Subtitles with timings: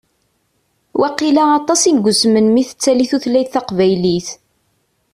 [0.99, 4.27] Waqila aṭas i yusmen mi tettali tutlayt taqbaylit.